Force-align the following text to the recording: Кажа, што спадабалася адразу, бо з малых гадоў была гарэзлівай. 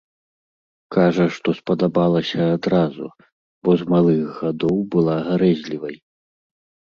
Кажа, 0.95 1.25
што 1.35 1.49
спадабалася 1.59 2.47
адразу, 2.55 3.05
бо 3.67 3.77
з 3.81 3.87
малых 3.93 4.23
гадоў 4.39 4.77
была 4.95 5.15
гарэзлівай. 5.27 5.95